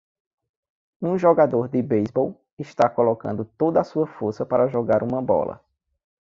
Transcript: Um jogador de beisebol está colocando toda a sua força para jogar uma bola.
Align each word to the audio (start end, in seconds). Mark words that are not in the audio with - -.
Um 0.99 1.15
jogador 1.15 1.67
de 1.69 1.79
beisebol 1.83 2.35
está 2.57 2.89
colocando 2.89 3.45
toda 3.45 3.81
a 3.81 3.83
sua 3.83 4.07
força 4.07 4.43
para 4.43 4.67
jogar 4.67 5.03
uma 5.03 5.21
bola. 5.21 5.63